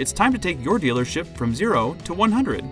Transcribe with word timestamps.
it's 0.00 0.12
time 0.12 0.32
to 0.32 0.38
take 0.38 0.64
your 0.64 0.78
dealership 0.78 1.26
from 1.36 1.54
zero 1.54 1.92
to 2.04 2.14
100. 2.14 2.64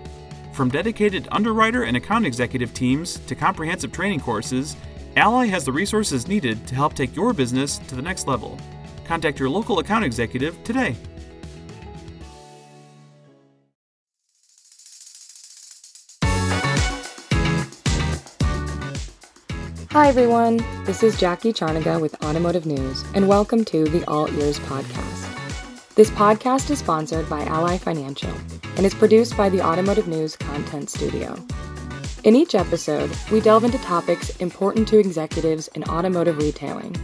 From 0.54 0.70
dedicated 0.70 1.28
underwriter 1.30 1.82
and 1.82 1.94
account 1.94 2.24
executive 2.24 2.72
teams 2.72 3.18
to 3.26 3.34
comprehensive 3.34 3.92
training 3.92 4.20
courses, 4.20 4.76
Ally 5.14 5.44
has 5.44 5.66
the 5.66 5.70
resources 5.70 6.26
needed 6.26 6.66
to 6.66 6.74
help 6.74 6.94
take 6.94 7.14
your 7.14 7.34
business 7.34 7.76
to 7.80 7.94
the 7.94 8.00
next 8.00 8.26
level. 8.26 8.58
Contact 9.04 9.38
your 9.38 9.50
local 9.50 9.78
account 9.78 10.06
executive 10.06 10.56
today. 10.64 10.96
Hi, 19.90 20.08
everyone. 20.08 20.64
This 20.84 21.02
is 21.02 21.20
Jackie 21.20 21.52
Charniga 21.52 22.00
with 22.00 22.14
Automotive 22.24 22.64
News, 22.64 23.04
and 23.14 23.28
welcome 23.28 23.66
to 23.66 23.84
the 23.84 24.02
All 24.06 24.32
Ears 24.40 24.58
Podcast. 24.60 25.37
This 25.98 26.10
podcast 26.10 26.70
is 26.70 26.78
sponsored 26.78 27.28
by 27.28 27.44
Ally 27.46 27.76
Financial 27.76 28.30
and 28.76 28.86
is 28.86 28.94
produced 28.94 29.36
by 29.36 29.48
the 29.48 29.60
Automotive 29.60 30.06
News 30.06 30.36
Content 30.36 30.88
Studio. 30.88 31.34
In 32.22 32.36
each 32.36 32.54
episode, 32.54 33.10
we 33.32 33.40
delve 33.40 33.64
into 33.64 33.78
topics 33.78 34.30
important 34.36 34.86
to 34.86 35.00
executives 35.00 35.66
in 35.74 35.82
automotive 35.82 36.38
retailing. 36.38 36.94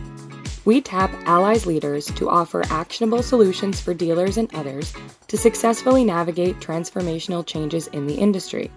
We 0.65 0.81
tap 0.81 1.11
Ally's 1.27 1.67
leaders 1.67 2.07
to 2.07 2.31
offer 2.31 2.63
actionable 2.71 3.25
solutions 3.25 3.81
for 3.81 3.95
dealers 3.95 4.37
and 4.37 4.55
others 4.55 4.95
to 5.27 5.37
successfully 5.37 6.05
navigate 6.05 6.61
transformational 6.61 7.45
changes 7.45 7.89
in 7.89 8.07
the 8.07 8.15
industry. 8.15 8.71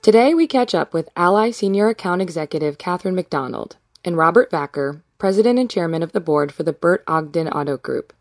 Today, 0.00 0.32
we 0.32 0.46
catch 0.46 0.74
up 0.74 0.94
with 0.94 1.10
Ally 1.16 1.50
Senior 1.50 1.90
Account 1.90 2.22
Executive 2.22 2.78
Catherine 2.78 3.14
McDonald 3.14 3.76
and 4.06 4.16
Robert 4.16 4.50
Vackar, 4.50 5.02
President 5.18 5.58
and 5.58 5.68
Chairman 5.68 6.02
of 6.02 6.12
the 6.12 6.20
Board 6.20 6.50
for 6.50 6.62
the 6.62 6.72
Bert 6.72 7.04
Ogden 7.06 7.48
Auto 7.48 7.76
Group. 7.76 8.14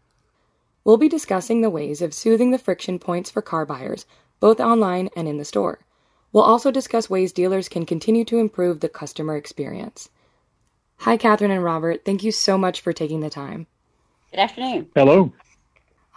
We'll 0.86 0.98
be 0.98 1.08
discussing 1.08 1.62
the 1.62 1.70
ways 1.70 2.02
of 2.02 2.14
soothing 2.14 2.52
the 2.52 2.58
friction 2.58 3.00
points 3.00 3.32
for 3.32 3.42
car 3.42 3.66
buyers, 3.66 4.06
both 4.42 4.60
online 4.60 5.10
and 5.16 5.28
in 5.28 5.38
the 5.38 5.46
store. 5.46 5.80
We'll 6.34 6.44
also 6.44 6.72
discuss 6.72 7.10
ways 7.10 7.32
dealers 7.32 7.70
can 7.70 7.86
continue 7.86 8.26
to 8.26 8.40
improve 8.40 8.80
the 8.82 8.90
customer 8.90 9.38
experience. 9.38 10.10
Hi, 10.98 11.16
Catherine 11.16 11.52
and 11.52 11.64
Robert. 11.64 12.04
Thank 12.04 12.24
you 12.24 12.32
so 12.32 12.58
much 12.58 12.82
for 12.82 12.92
taking 12.92 13.22
the 13.22 13.30
time. 13.30 13.68
Good 14.32 14.40
afternoon. 14.40 14.90
Hello. 14.96 15.32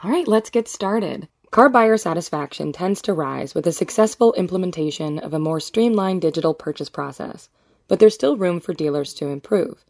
All 0.02 0.10
right, 0.10 0.26
let's 0.26 0.50
get 0.50 0.68
started. 0.68 1.28
Car 1.52 1.68
buyer 1.68 1.96
satisfaction 1.96 2.72
tends 2.72 3.00
to 3.02 3.14
rise 3.14 3.54
with 3.54 3.66
a 3.66 3.72
successful 3.72 4.32
implementation 4.34 5.18
of 5.20 5.32
a 5.32 5.38
more 5.38 5.60
streamlined 5.60 6.22
digital 6.22 6.54
purchase 6.54 6.88
process, 6.88 7.48
but 7.86 8.00
there's 8.00 8.14
still 8.14 8.36
room 8.36 8.58
for 8.58 8.74
dealers 8.74 9.14
to 9.14 9.28
improve. 9.28 9.84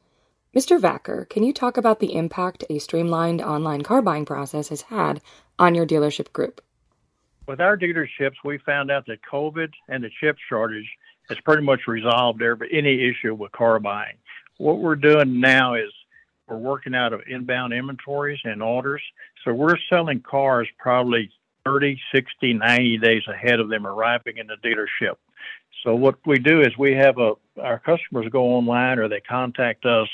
Mr. 0.57 0.81
Vackar, 0.81 1.29
can 1.29 1.43
you 1.43 1.53
talk 1.53 1.77
about 1.77 2.01
the 2.01 2.15
impact 2.15 2.65
a 2.71 2.79
streamlined 2.79 3.43
online 3.43 3.83
car 3.83 4.01
buying 4.01 4.25
process 4.25 4.71
has 4.71 4.81
had 4.81 5.21
on 5.59 5.75
your 5.75 5.87
dealership 5.87 6.33
group? 6.33 6.62
With 7.47 7.61
our 7.61 7.77
dealerships, 7.77 8.37
we 8.43 8.57
found 8.57 8.91
out 8.91 9.05
that 9.05 9.19
COVID 9.31 9.69
and 9.89 10.03
the 10.03 10.09
chip 10.19 10.39
shortage 10.49 10.89
has 11.29 11.39
pretty 11.41 11.62
much 11.62 11.81
resolved 11.87 12.43
any 12.73 13.07
issue 13.07 13.34
with 13.34 13.53
car 13.53 13.79
buying. 13.79 14.17
What 14.57 14.79
we're 14.79 14.97
doing 14.97 15.41
now 15.41 15.75
is 15.75 15.93
we're 16.49 16.57
working 16.57 16.95
out 16.95 17.12
of 17.12 17.21
inbound 17.29 17.75
inventories 17.75 18.41
and 18.45 18.62
orders. 18.62 19.03
So 19.45 19.53
we're 19.53 19.77
selling 19.91 20.23
cars 20.23 20.69
probably 20.79 21.31
30, 21.67 22.01
60, 22.15 22.55
90 22.55 22.97
days 22.97 23.23
ahead 23.29 23.61
of 23.61 23.69
them 23.69 23.87
arriving 23.87 24.39
in 24.39 24.47
the 24.47 24.57
dealership. 24.65 25.17
So 25.84 25.95
what 25.95 26.17
we 26.25 26.39
do 26.39 26.62
is 26.62 26.69
we 26.79 26.95
have 26.95 27.19
a 27.19 27.34
our 27.61 27.79
customers 27.79 28.27
go 28.31 28.45
online 28.45 28.99
or 28.99 29.09
they 29.09 29.21
contact 29.21 29.87
us 29.87 30.09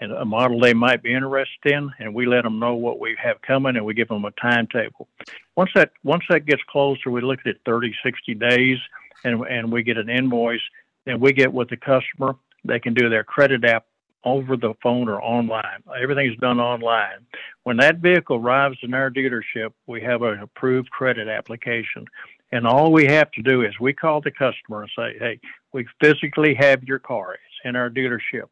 and 0.00 0.12
a 0.12 0.24
model 0.24 0.60
they 0.60 0.74
might 0.74 1.02
be 1.02 1.12
interested 1.12 1.72
in, 1.72 1.90
and 1.98 2.14
we 2.14 2.26
let 2.26 2.44
them 2.44 2.58
know 2.58 2.74
what 2.74 3.00
we 3.00 3.16
have 3.22 3.40
coming, 3.42 3.76
and 3.76 3.84
we 3.84 3.94
give 3.94 4.08
them 4.08 4.24
a 4.24 4.30
timetable. 4.32 5.08
Once 5.56 5.70
that 5.74 5.92
once 6.04 6.24
that 6.28 6.46
gets 6.46 6.62
closer, 6.68 7.10
we 7.10 7.20
look 7.20 7.40
at 7.40 7.46
it 7.46 7.60
30, 7.64 7.94
60 8.02 8.34
days, 8.34 8.78
and 9.24 9.42
and 9.46 9.72
we 9.72 9.82
get 9.82 9.98
an 9.98 10.08
invoice. 10.08 10.60
Then 11.04 11.20
we 11.20 11.32
get 11.32 11.52
with 11.52 11.68
the 11.68 11.76
customer. 11.76 12.36
They 12.64 12.80
can 12.80 12.94
do 12.94 13.08
their 13.08 13.24
credit 13.24 13.64
app 13.64 13.86
over 14.24 14.56
the 14.56 14.74
phone 14.82 15.08
or 15.08 15.22
online. 15.22 15.82
Everything's 16.00 16.36
done 16.38 16.60
online. 16.60 17.26
When 17.62 17.76
that 17.78 17.98
vehicle 17.98 18.36
arrives 18.36 18.78
in 18.82 18.92
our 18.94 19.10
dealership, 19.10 19.72
we 19.86 20.00
have 20.02 20.22
an 20.22 20.40
approved 20.40 20.90
credit 20.90 21.28
application. 21.28 22.04
And 22.50 22.66
all 22.66 22.92
we 22.92 23.06
have 23.06 23.30
to 23.32 23.42
do 23.42 23.62
is 23.62 23.78
we 23.78 23.92
call 23.92 24.20
the 24.20 24.30
customer 24.30 24.82
and 24.82 24.90
say, 24.96 25.18
hey, 25.18 25.40
we 25.72 25.86
physically 26.00 26.54
have 26.54 26.82
your 26.82 26.98
car. 26.98 27.34
It's 27.34 27.60
in 27.64 27.76
our 27.76 27.90
dealership. 27.90 28.48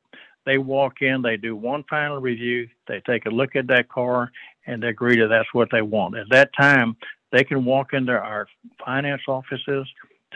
They 0.47 0.59
walk 0.59 1.03
in, 1.03 1.23
they 1.23 1.37
do 1.37 1.57
one 1.57 1.85
final 1.91 2.19
review, 2.19 2.69
they 2.87 3.01
take 3.01 3.27
a 3.27 3.31
look 3.31 3.57
at 3.57 3.67
that 3.67 3.89
car, 3.89 4.31
and 4.67 4.83
they 4.83 4.89
agree 4.89 5.19
that 5.21 5.29
that's 5.29 5.53
what 5.53 5.69
they 5.71 5.83
want. 5.83 6.17
At 6.17 6.31
that 6.31 6.51
time, 6.59 6.97
they 7.33 7.45
can 7.45 7.65
walk 7.65 7.93
into 7.93 8.13
our 8.13 8.47
finance 8.85 9.23
offices, 9.29 9.87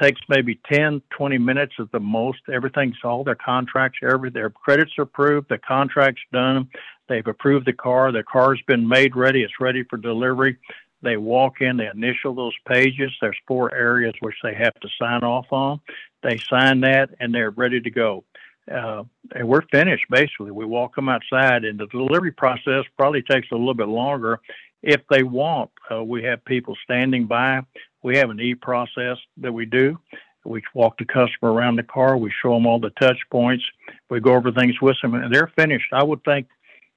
takes 0.03 0.21
maybe 0.29 0.61
10, 0.71 1.01
20 1.17 1.39
minutes 1.39 1.75
at 1.79 1.93
the 1.93 2.01
most. 2.01 2.41
Everything's 2.53 2.97
all 3.05 3.23
their 3.23 3.37
contracts, 3.37 4.01
every 4.03 4.31
their 4.31 4.51
credits 4.51 4.93
are 4.99 5.03
approved, 5.03 5.49
the 5.49 5.59
contract's 5.59 6.23
done. 6.33 6.69
They've 7.09 7.27
approved 7.27 7.67
the 7.67 7.73
car. 7.73 8.13
The 8.13 8.23
car's 8.23 8.63
been 8.69 8.87
made 8.87 9.17
ready. 9.17 9.43
It's 9.43 9.61
ready 9.61 9.83
for 9.83 9.97
delivery. 9.97 10.57
They 11.03 11.17
walk 11.17 11.61
in, 11.61 11.77
they 11.77 11.89
initial 11.93 12.35
those 12.35 12.55
pages. 12.69 13.11
There's 13.21 13.37
four 13.49 13.75
areas 13.75 14.15
which 14.21 14.37
they 14.45 14.55
have 14.55 14.75
to 14.75 14.89
sign 15.01 15.25
off 15.25 15.47
on. 15.51 15.81
They 16.23 16.39
sign 16.39 16.81
that, 16.83 17.11
and 17.19 17.35
they're 17.35 17.51
ready 17.51 17.81
to 17.81 17.91
go. 17.91 18.25
Uh, 18.71 19.05
and 19.35 19.49
we're 19.49 19.63
finished 19.73 20.05
basically. 20.11 20.51
We 20.51 20.65
walk 20.65 20.95
them 20.95 21.09
outside, 21.09 21.65
and 21.65 21.79
the 21.79 21.87
delivery 21.87 22.33
process 22.33 22.85
probably 22.97 23.23
takes 23.23 23.49
a 23.51 23.57
little 23.57 23.75
bit 23.75 23.89
longer. 23.89 24.41
If 24.83 25.03
they 25.11 25.23
want, 25.23 25.71
uh, 25.91 26.03
we 26.03 26.23
have 26.25 26.45
people 26.45 26.77
standing 26.85 27.27
by. 27.27 27.63
We 28.03 28.17
have 28.17 28.31
an 28.31 28.41
e 28.41 28.55
process 28.55 29.19
that 29.39 29.53
we 29.53 29.67
do. 29.67 29.99
We 30.45 30.63
walk 30.73 30.97
the 30.99 31.05
customer 31.05 31.53
around 31.53 31.77
the 31.77 31.83
car. 31.83 32.17
We 32.17 32.33
show 32.43 32.55
them 32.55 32.67
all 32.67 32.81
the 32.81 32.91
touch 32.91 33.19
points. 33.31 33.65
We 34.09 34.21
go 34.21 34.35
over 34.35 34.51
things 34.53 34.81
with 34.81 34.97
them, 35.03 35.15
and 35.15 35.35
they're 35.35 35.53
finished. 35.55 35.93
I 35.93 36.03
would 36.03 36.25
think, 36.25 36.47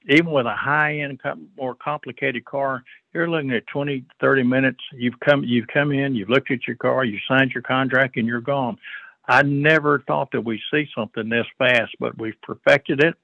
even 0.07 0.31
with 0.31 0.45
a 0.45 0.55
high 0.55 0.99
end, 0.99 1.19
more 1.57 1.75
complicated 1.75 2.45
car, 2.45 2.83
you're 3.13 3.29
looking 3.29 3.51
at 3.51 3.67
20, 3.67 4.05
30 4.21 4.43
minutes. 4.43 4.79
You've 4.93 5.19
come, 5.19 5.43
you've 5.43 5.67
come 5.67 5.91
in, 5.91 6.15
you've 6.15 6.29
looked 6.29 6.51
at 6.51 6.67
your 6.67 6.77
car, 6.77 7.03
you 7.03 7.19
signed 7.27 7.51
your 7.51 7.63
contract, 7.63 8.15
and 8.15 8.27
you're 8.27 8.41
gone. 8.41 8.77
I 9.25 9.41
never 9.43 9.99
thought 9.99 10.31
that 10.31 10.41
we'd 10.41 10.59
see 10.71 10.87
something 10.95 11.29
this 11.29 11.45
fast, 11.57 11.95
but 11.99 12.17
we've 12.17 12.39
perfected 12.41 13.01
it, 13.01 13.15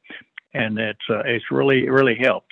and 0.54 0.78
it's 0.80 1.00
uh, 1.10 1.20
it's 1.26 1.52
really 1.52 1.90
really 1.90 2.16
helped. 2.16 2.52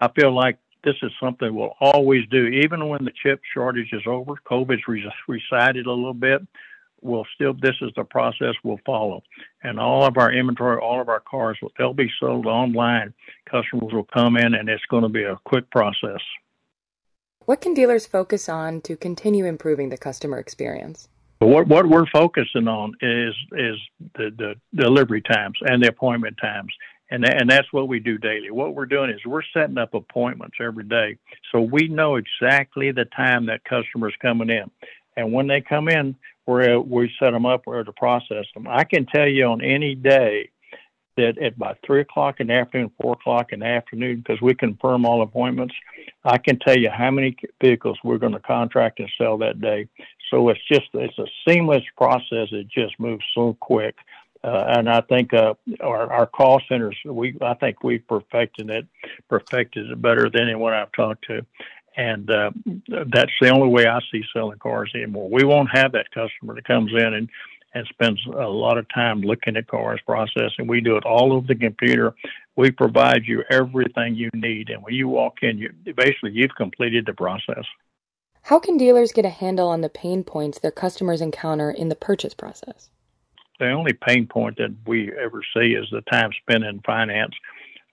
I 0.00 0.08
feel 0.08 0.34
like 0.34 0.58
this 0.84 0.96
is 1.02 1.12
something 1.20 1.54
we'll 1.54 1.76
always 1.80 2.28
do, 2.28 2.46
even 2.46 2.88
when 2.88 3.04
the 3.04 3.12
chip 3.22 3.40
shortage 3.54 3.92
is 3.92 4.02
over. 4.06 4.34
COVID's 4.50 4.82
receded 5.28 5.86
a 5.86 5.92
little 5.92 6.12
bit. 6.14 6.42
We'll 7.00 7.26
still 7.34 7.54
this 7.54 7.76
is 7.80 7.90
the 7.96 8.04
process 8.04 8.54
we'll 8.62 8.80
follow, 8.84 9.22
and 9.62 9.80
all 9.80 10.04
of 10.04 10.18
our 10.18 10.32
inventory, 10.32 10.78
all 10.78 11.00
of 11.00 11.08
our 11.08 11.20
cars, 11.20 11.58
will 11.62 11.72
they'll 11.78 11.94
be 11.94 12.10
sold 12.20 12.46
online. 12.46 13.14
Customers 13.50 13.92
will 13.92 14.04
come 14.12 14.36
in, 14.36 14.54
and 14.54 14.68
it's 14.68 14.84
going 14.86 15.02
to 15.02 15.08
be 15.08 15.24
a 15.24 15.38
quick 15.44 15.68
process. 15.70 16.20
What 17.44 17.60
can 17.60 17.74
dealers 17.74 18.06
focus 18.06 18.48
on 18.48 18.82
to 18.82 18.96
continue 18.96 19.46
improving 19.46 19.88
the 19.88 19.96
customer 19.96 20.38
experience? 20.38 21.08
What 21.46 21.66
what 21.66 21.86
we're 21.86 22.06
focusing 22.06 22.68
on 22.68 22.94
is 23.00 23.34
is 23.52 23.76
the, 24.14 24.30
the 24.36 24.54
delivery 24.74 25.22
times 25.22 25.58
and 25.62 25.82
the 25.82 25.88
appointment 25.88 26.36
times. 26.40 26.72
And, 27.10 27.28
and 27.28 27.50
that's 27.50 27.70
what 27.72 27.88
we 27.88 28.00
do 28.00 28.16
daily. 28.16 28.50
What 28.50 28.74
we're 28.74 28.86
doing 28.86 29.10
is 29.10 29.20
we're 29.26 29.42
setting 29.52 29.76
up 29.76 29.92
appointments 29.92 30.56
every 30.58 30.84
day. 30.84 31.18
So 31.50 31.60
we 31.60 31.86
know 31.86 32.16
exactly 32.16 32.90
the 32.90 33.04
time 33.04 33.44
that 33.46 33.64
customer's 33.64 34.14
coming 34.22 34.48
in. 34.48 34.70
And 35.18 35.30
when 35.30 35.46
they 35.46 35.60
come 35.60 35.88
in, 35.90 36.16
we're, 36.46 36.80
we 36.80 37.12
set 37.20 37.32
them 37.32 37.44
up, 37.44 37.66
we're 37.66 37.84
to 37.84 37.92
process 37.92 38.46
them. 38.54 38.66
I 38.66 38.84
can 38.84 39.04
tell 39.04 39.28
you 39.28 39.44
on 39.44 39.60
any 39.60 39.94
day 39.94 40.48
that 41.18 41.36
at 41.36 41.56
about 41.56 41.76
three 41.84 42.00
o'clock 42.00 42.40
in 42.40 42.46
the 42.46 42.54
afternoon, 42.54 42.90
four 42.98 43.12
o'clock 43.12 43.52
in 43.52 43.60
the 43.60 43.66
afternoon, 43.66 44.22
because 44.26 44.40
we 44.40 44.54
confirm 44.54 45.04
all 45.04 45.20
appointments, 45.20 45.74
I 46.24 46.38
can 46.38 46.58
tell 46.58 46.78
you 46.78 46.88
how 46.88 47.10
many 47.10 47.36
vehicles 47.62 47.98
we're 48.02 48.16
going 48.16 48.32
to 48.32 48.40
contract 48.40 49.00
and 49.00 49.10
sell 49.18 49.36
that 49.38 49.60
day. 49.60 49.86
So 50.32 50.48
it's 50.48 50.66
just 50.66 50.88
it's 50.94 51.18
a 51.18 51.26
seamless 51.46 51.84
process. 51.96 52.48
It 52.52 52.66
just 52.68 52.98
moves 52.98 53.24
so 53.34 53.56
quick. 53.60 53.96
Uh, 54.42 54.64
and 54.76 54.88
I 54.88 55.02
think 55.02 55.32
uh, 55.34 55.54
our, 55.80 56.12
our 56.12 56.26
call 56.26 56.60
centers, 56.68 56.96
we 57.04 57.36
I 57.40 57.54
think 57.54 57.84
we've 57.84 58.06
perfected 58.08 58.70
it, 58.70 58.86
perfected 59.28 59.90
it 59.90 60.02
better 60.02 60.28
than 60.30 60.48
anyone 60.48 60.72
I've 60.72 60.90
talked 60.92 61.26
to, 61.26 61.46
and 61.96 62.28
uh, 62.28 62.50
that's 62.88 63.30
the 63.40 63.50
only 63.50 63.68
way 63.68 63.86
I 63.86 64.00
see 64.10 64.22
selling 64.32 64.58
cars 64.58 64.90
anymore. 64.96 65.28
We 65.30 65.44
won't 65.44 65.68
have 65.72 65.92
that 65.92 66.10
customer 66.12 66.54
that 66.54 66.64
comes 66.64 66.90
in 66.92 67.14
and 67.14 67.28
and 67.74 67.86
spends 67.86 68.20
a 68.26 68.48
lot 68.48 68.78
of 68.78 68.86
time 68.92 69.20
looking 69.20 69.56
at 69.56 69.66
cars, 69.66 70.00
processing. 70.04 70.66
We 70.66 70.80
do 70.80 70.96
it 70.96 71.04
all 71.04 71.32
over 71.32 71.46
the 71.46 71.54
computer. 71.54 72.14
We 72.56 72.70
provide 72.70 73.22
you 73.24 73.44
everything 73.50 74.14
you 74.14 74.28
need, 74.34 74.70
and 74.70 74.82
when 74.82 74.94
you 74.94 75.08
walk 75.08 75.42
in, 75.42 75.58
you 75.58 75.72
basically 75.94 76.32
you've 76.32 76.54
completed 76.56 77.06
the 77.06 77.14
process. 77.14 77.64
How 78.42 78.58
can 78.60 78.76
dealers 78.76 79.12
get 79.12 79.24
a 79.24 79.30
handle 79.30 79.68
on 79.68 79.82
the 79.82 79.88
pain 79.90 80.24
points 80.24 80.58
their 80.58 80.70
customers 80.72 81.20
encounter 81.20 81.70
in 81.70 81.88
the 81.88 81.96
purchase 81.96 82.34
process? 82.34 82.90
The 83.60 83.70
only 83.70 83.92
pain 83.94 84.26
point 84.26 84.58
that 84.58 84.74
we 84.86 85.12
ever 85.18 85.42
see 85.54 85.74
is 85.74 85.86
the 85.92 86.02
time 86.12 86.30
spent 86.42 86.64
in 86.64 86.80
finance. 86.80 87.34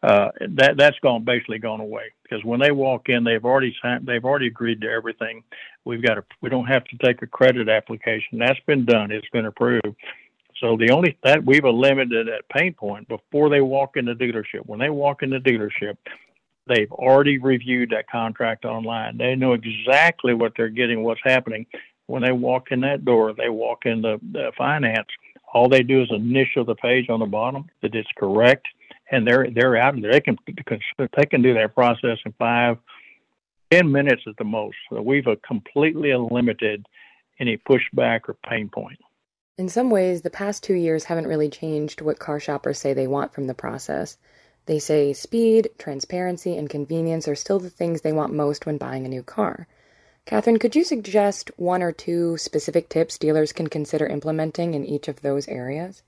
uh, 0.03 0.29
that 0.57 0.77
that's 0.77 0.97
gone 0.99 1.23
basically 1.25 1.59
gone 1.59 1.81
away 1.81 2.05
because 2.23 2.43
when 2.45 2.59
they 2.59 2.71
walk 2.71 3.09
in, 3.09 3.23
they've 3.23 3.43
already 3.43 3.75
signed, 3.81 4.05
they've 4.07 4.23
already 4.23 4.47
agreed 4.47 4.81
to 4.81 4.89
everything. 4.89 5.43
We've 5.85 6.01
got 6.03 6.17
a 6.17 6.23
we 6.41 6.49
don't 6.49 6.67
have 6.67 6.85
to 6.85 6.97
take 7.03 7.21
a 7.21 7.27
credit 7.27 7.69
application. 7.69 8.39
That's 8.39 8.59
been 8.65 8.85
done. 8.85 9.11
It's 9.11 9.29
been 9.33 9.45
approved. 9.45 9.95
So 10.61 10.77
the 10.77 10.91
only 10.91 11.17
that 11.23 11.45
we've 11.45 11.65
eliminated 11.65 12.27
that 12.27 12.49
pain 12.49 12.73
point 12.73 13.07
before 13.09 13.49
they 13.49 13.61
walk 13.61 13.97
in 13.97 14.05
the 14.05 14.13
dealership. 14.13 14.65
When 14.67 14.79
they 14.79 14.89
walk 14.89 15.23
in 15.23 15.31
the 15.31 15.39
dealership, 15.39 15.97
they've 16.69 16.91
already 16.91 17.37
reviewed 17.37 17.89
that 17.89 18.09
contract 18.09 18.63
online. 18.63 19.17
They 19.17 19.35
know 19.35 19.53
exactly 19.53 20.33
what 20.33 20.53
they're 20.55 20.69
getting, 20.69 21.03
what's 21.03 21.21
happening. 21.23 21.65
When 22.05 22.21
they 22.21 22.31
walk 22.31 22.71
in 22.71 22.79
that 22.81 23.03
door, 23.05 23.33
they 23.33 23.49
walk 23.49 23.85
in 23.85 24.01
the, 24.01 24.19
finance. 24.57 25.07
All 25.53 25.67
they 25.67 25.83
do 25.83 26.01
is 26.01 26.09
initial 26.11 26.63
the 26.63 26.75
page 26.75 27.09
on 27.09 27.19
the 27.19 27.25
bottom 27.25 27.67
that 27.81 27.93
it's 27.95 28.09
correct 28.17 28.67
and 29.11 29.25
they're 29.25 29.49
they're 29.51 29.77
out 29.77 29.99
there. 30.01 30.11
They 30.11 30.21
can 30.21 30.37
they 30.45 31.25
can 31.25 31.41
do 31.41 31.53
that 31.55 31.73
process 31.73 32.17
in 32.25 32.33
five, 32.33 32.77
ten 33.71 33.91
minutes 33.91 34.23
at 34.27 34.37
the 34.37 34.43
most. 34.43 34.77
So 34.89 35.01
we've 35.01 35.27
uh, 35.27 35.35
completely 35.45 36.13
limited 36.13 36.85
any 37.39 37.57
pushback 37.57 38.21
or 38.27 38.35
pain 38.47 38.69
point. 38.69 38.99
In 39.57 39.69
some 39.69 39.89
ways, 39.89 40.21
the 40.21 40.29
past 40.29 40.63
two 40.63 40.73
years 40.73 41.05
haven't 41.05 41.27
really 41.27 41.49
changed 41.49 42.01
what 42.01 42.19
car 42.19 42.39
shoppers 42.39 42.79
say 42.79 42.93
they 42.93 43.07
want 43.07 43.33
from 43.33 43.47
the 43.47 43.53
process. 43.53 44.17
They 44.65 44.79
say 44.79 45.13
speed, 45.13 45.69
transparency, 45.77 46.55
and 46.55 46.69
convenience 46.69 47.27
are 47.27 47.35
still 47.35 47.59
the 47.59 47.69
things 47.69 48.01
they 48.01 48.13
want 48.13 48.33
most 48.33 48.65
when 48.65 48.77
buying 48.77 49.05
a 49.05 49.09
new 49.09 49.23
car. 49.23 49.67
Catherine, 50.25 50.59
could 50.59 50.75
you 50.75 50.83
suggest 50.83 51.49
one 51.57 51.81
or 51.81 51.91
two 51.91 52.37
specific 52.37 52.87
tips 52.89 53.17
dealers 53.17 53.51
can 53.51 53.67
consider 53.67 54.05
implementing 54.05 54.75
in 54.75 54.85
each 54.85 55.07
of 55.07 55.21
those 55.21 55.47
areas? 55.47 56.03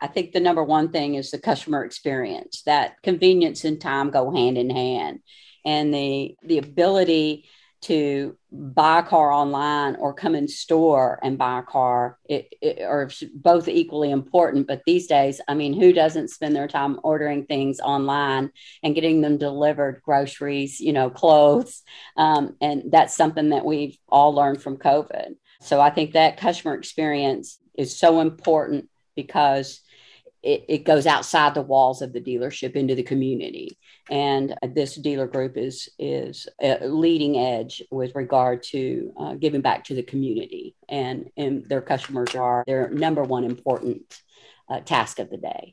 I 0.00 0.06
think 0.06 0.32
the 0.32 0.40
number 0.40 0.64
one 0.64 0.90
thing 0.90 1.14
is 1.14 1.30
the 1.30 1.38
customer 1.38 1.84
experience. 1.84 2.62
That 2.62 3.02
convenience 3.02 3.64
and 3.64 3.80
time 3.80 4.10
go 4.10 4.30
hand 4.30 4.58
in 4.58 4.70
hand, 4.70 5.20
and 5.64 5.92
the 5.92 6.36
the 6.42 6.58
ability 6.58 7.48
to 7.86 8.36
buy 8.50 8.98
a 8.98 9.02
car 9.02 9.30
online 9.30 9.96
or 9.96 10.12
come 10.12 10.34
in 10.34 10.48
store 10.48 11.20
and 11.22 11.38
buy 11.38 11.60
a 11.60 11.62
car 11.62 12.18
it, 12.24 12.52
it, 12.60 12.82
are 12.82 13.08
both 13.34 13.68
equally 13.68 14.10
important. 14.10 14.66
But 14.66 14.82
these 14.86 15.06
days 15.06 15.40
i 15.48 15.54
mean 15.54 15.72
who 15.72 15.92
doesn't 15.92 16.30
spend 16.30 16.56
their 16.56 16.68
time 16.68 16.98
ordering 17.04 17.46
things 17.46 17.78
online 17.80 18.50
and 18.82 18.94
getting 18.94 19.20
them 19.20 19.38
delivered 19.38 20.02
groceries 20.04 20.80
you 20.80 20.92
know 20.92 21.10
clothes? 21.10 21.82
Um, 22.16 22.56
and 22.60 22.84
that's 22.90 23.16
something 23.16 23.50
that 23.50 23.64
we've 23.64 23.96
all 24.08 24.34
learned 24.34 24.62
from 24.62 24.78
covid. 24.78 25.36
So 25.60 25.80
i 25.80 25.90
think 25.90 26.12
that 26.12 26.38
customer 26.38 26.74
experience 26.74 27.58
is 27.76 27.96
so 27.96 28.20
important 28.20 28.88
because 29.14 29.80
it, 30.46 30.64
it 30.68 30.84
goes 30.84 31.06
outside 31.06 31.54
the 31.54 31.62
walls 31.62 32.00
of 32.02 32.12
the 32.12 32.20
dealership 32.20 32.76
into 32.76 32.94
the 32.94 33.02
community. 33.02 33.76
And 34.08 34.54
this 34.74 34.94
dealer 34.94 35.26
group 35.26 35.56
is 35.56 35.88
is 35.98 36.46
a 36.62 36.86
leading 36.86 37.36
edge 37.36 37.82
with 37.90 38.14
regard 38.14 38.62
to 38.64 39.12
uh, 39.18 39.34
giving 39.34 39.60
back 39.60 39.84
to 39.84 39.94
the 39.94 40.04
community, 40.04 40.76
and 40.88 41.30
and 41.36 41.68
their 41.68 41.82
customers 41.82 42.36
are 42.36 42.62
their 42.66 42.88
number 42.90 43.24
one 43.24 43.42
important 43.42 44.22
uh, 44.70 44.80
task 44.80 45.18
of 45.18 45.30
the 45.30 45.36
day. 45.36 45.72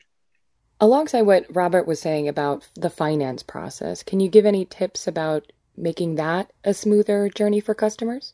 Alongside 0.79 1.21
what 1.21 1.45
Robert 1.55 1.85
was 1.85 2.01
saying 2.01 2.27
about 2.27 2.67
the 2.73 2.89
finance 2.89 3.43
process, 3.43 4.01
can 4.01 4.19
you 4.19 4.27
give 4.27 4.47
any 4.47 4.65
tips 4.65 5.07
about 5.07 5.51
making 5.77 6.15
that 6.15 6.51
a 6.63 6.73
smoother 6.73 7.29
journey 7.29 7.59
for 7.59 7.75
customers? 7.75 8.33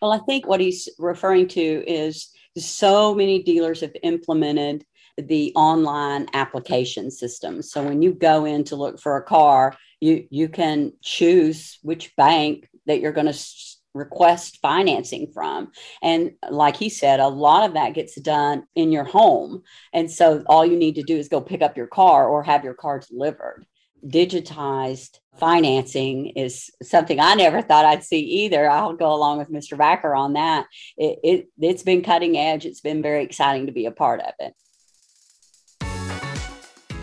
Well, 0.00 0.12
I 0.12 0.18
think 0.20 0.46
what 0.46 0.60
he's 0.60 0.88
referring 0.98 1.48
to 1.48 1.60
is 1.60 2.30
so 2.56 3.14
many 3.14 3.42
dealers 3.42 3.82
have 3.82 3.94
implemented 4.02 4.86
the 5.18 5.52
online 5.54 6.26
application 6.32 7.10
system. 7.10 7.62
So 7.62 7.82
when 7.82 8.02
you 8.02 8.12
go 8.12 8.44
in 8.44 8.64
to 8.64 8.76
look 8.76 9.00
for 9.00 9.16
a 9.16 9.22
car, 9.22 9.74
you 10.00 10.26
you 10.30 10.48
can 10.48 10.92
choose 11.02 11.78
which 11.82 12.14
bank 12.16 12.68
that 12.86 13.00
you're 13.00 13.12
going 13.12 13.26
to 13.26 13.32
s- 13.32 13.78
request 13.94 14.58
financing 14.62 15.30
from. 15.32 15.72
And 16.02 16.32
like 16.48 16.76
he 16.76 16.88
said, 16.88 17.20
a 17.20 17.28
lot 17.28 17.68
of 17.68 17.74
that 17.74 17.94
gets 17.94 18.20
done 18.20 18.64
in 18.74 18.92
your 18.92 19.04
home. 19.04 19.62
And 19.92 20.10
so 20.10 20.42
all 20.46 20.64
you 20.64 20.76
need 20.76 20.94
to 20.96 21.02
do 21.02 21.16
is 21.16 21.28
go 21.28 21.40
pick 21.40 21.62
up 21.62 21.76
your 21.76 21.86
car 21.86 22.28
or 22.28 22.42
have 22.42 22.64
your 22.64 22.74
car 22.74 23.00
delivered. 23.00 23.66
Digitized 24.06 25.18
financing 25.38 26.28
is 26.36 26.70
something 26.82 27.18
I 27.18 27.34
never 27.34 27.62
thought 27.62 27.84
I'd 27.84 28.04
see 28.04 28.20
either. 28.20 28.70
I'll 28.70 28.92
go 28.92 29.12
along 29.12 29.38
with 29.38 29.50
Mr. 29.50 29.76
Backer 29.76 30.14
on 30.14 30.34
that. 30.34 30.66
It, 30.96 31.18
it, 31.24 31.48
it's 31.58 31.82
been 31.82 32.02
cutting 32.02 32.36
edge. 32.36 32.64
It's 32.64 32.80
been 32.80 33.02
very 33.02 33.24
exciting 33.24 33.66
to 33.66 33.72
be 33.72 33.86
a 33.86 33.90
part 33.90 34.20
of 34.20 34.32
it. 34.38 34.54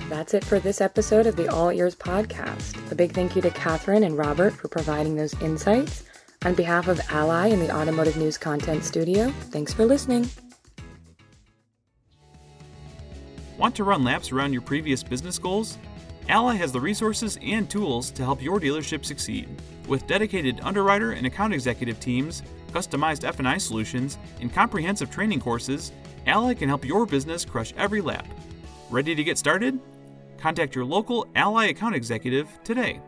That's 0.09 0.35
it 0.35 0.45
for 0.45 0.59
this 0.59 0.81
episode 0.81 1.25
of 1.25 1.35
the 1.35 1.47
All 1.47 1.71
Ears 1.71 1.95
podcast. 1.95 2.91
A 2.91 2.95
big 2.95 3.13
thank 3.13 3.35
you 3.35 3.41
to 3.41 3.49
Catherine 3.49 4.03
and 4.03 4.15
Robert 4.15 4.53
for 4.53 4.67
providing 4.67 5.15
those 5.15 5.33
insights. 5.41 6.03
On 6.43 6.53
behalf 6.53 6.87
of 6.87 7.01
Ally 7.09 7.47
and 7.47 7.59
the 7.59 7.75
Automotive 7.75 8.15
News 8.15 8.37
Content 8.37 8.83
Studio, 8.83 9.31
thanks 9.49 9.73
for 9.73 9.83
listening. 9.83 10.29
Want 13.57 13.75
to 13.77 13.83
run 13.83 14.03
laps 14.03 14.31
around 14.31 14.53
your 14.53 14.61
previous 14.61 15.01
business 15.01 15.39
goals? 15.39 15.79
Ally 16.29 16.53
has 16.53 16.71
the 16.71 16.79
resources 16.79 17.39
and 17.41 17.67
tools 17.67 18.11
to 18.11 18.23
help 18.23 18.43
your 18.43 18.59
dealership 18.59 19.03
succeed. 19.03 19.49
With 19.87 20.05
dedicated 20.05 20.59
underwriter 20.61 21.13
and 21.13 21.25
account 21.25 21.51
executive 21.51 21.99
teams, 21.99 22.43
customized 22.71 23.27
F&I 23.27 23.57
solutions, 23.57 24.19
and 24.39 24.53
comprehensive 24.53 25.09
training 25.09 25.39
courses, 25.39 25.91
Ally 26.27 26.53
can 26.53 26.69
help 26.69 26.85
your 26.85 27.07
business 27.07 27.43
crush 27.43 27.73
every 27.75 28.01
lap. 28.01 28.27
Ready 28.91 29.15
to 29.15 29.23
get 29.23 29.39
started? 29.39 29.79
Contact 30.45 30.75
your 30.75 30.85
local 30.85 31.25
Ally 31.33 31.69
account 31.69 31.95
executive 31.95 32.47
today. 32.63 33.01